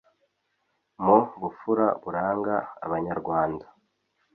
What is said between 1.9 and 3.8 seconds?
buranga Abanyarwanda